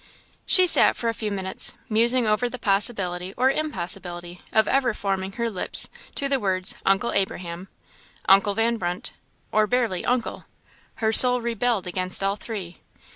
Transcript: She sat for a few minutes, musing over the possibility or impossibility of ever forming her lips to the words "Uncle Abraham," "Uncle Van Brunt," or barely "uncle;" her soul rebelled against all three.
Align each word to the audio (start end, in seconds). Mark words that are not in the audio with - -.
She 0.47 0.65
sat 0.65 0.95
for 0.95 1.09
a 1.09 1.13
few 1.13 1.29
minutes, 1.29 1.77
musing 1.87 2.25
over 2.25 2.49
the 2.49 2.57
possibility 2.57 3.35
or 3.37 3.51
impossibility 3.51 4.41
of 4.51 4.67
ever 4.67 4.95
forming 4.95 5.33
her 5.33 5.47
lips 5.47 5.89
to 6.15 6.27
the 6.27 6.39
words 6.39 6.75
"Uncle 6.87 7.11
Abraham," 7.11 7.67
"Uncle 8.27 8.55
Van 8.55 8.77
Brunt," 8.77 9.13
or 9.51 9.67
barely 9.67 10.03
"uncle;" 10.03 10.45
her 10.95 11.13
soul 11.13 11.39
rebelled 11.39 11.85
against 11.85 12.23
all 12.23 12.35
three. 12.35 12.79